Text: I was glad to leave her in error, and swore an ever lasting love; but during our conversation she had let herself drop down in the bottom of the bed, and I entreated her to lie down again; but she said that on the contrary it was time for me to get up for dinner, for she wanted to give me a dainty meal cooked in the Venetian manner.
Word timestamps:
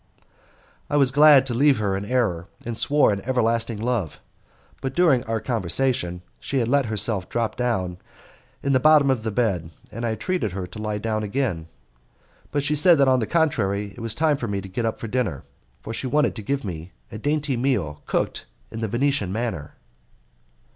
I 0.89 0.97
was 0.97 1.11
glad 1.11 1.45
to 1.45 1.53
leave 1.53 1.77
her 1.77 1.95
in 1.95 2.05
error, 2.05 2.47
and 2.65 2.75
swore 2.75 3.13
an 3.13 3.21
ever 3.23 3.39
lasting 3.39 3.79
love; 3.79 4.19
but 4.81 4.95
during 4.95 5.23
our 5.25 5.39
conversation 5.39 6.23
she 6.39 6.57
had 6.57 6.67
let 6.67 6.87
herself 6.87 7.29
drop 7.29 7.55
down 7.55 7.99
in 8.63 8.73
the 8.73 8.79
bottom 8.79 9.11
of 9.11 9.21
the 9.21 9.29
bed, 9.29 9.69
and 9.91 10.03
I 10.03 10.13
entreated 10.13 10.53
her 10.53 10.65
to 10.65 10.81
lie 10.81 10.97
down 10.97 11.21
again; 11.21 11.67
but 12.49 12.63
she 12.63 12.73
said 12.73 12.97
that 12.97 13.07
on 13.07 13.19
the 13.19 13.27
contrary 13.27 13.93
it 13.95 13.99
was 14.01 14.15
time 14.15 14.37
for 14.37 14.47
me 14.47 14.59
to 14.61 14.67
get 14.67 14.87
up 14.87 14.99
for 14.99 15.07
dinner, 15.07 15.43
for 15.83 15.93
she 15.93 16.07
wanted 16.07 16.33
to 16.37 16.41
give 16.41 16.63
me 16.65 16.93
a 17.11 17.19
dainty 17.19 17.55
meal 17.55 18.01
cooked 18.07 18.47
in 18.71 18.81
the 18.81 18.87
Venetian 18.87 19.31
manner. 19.31 19.75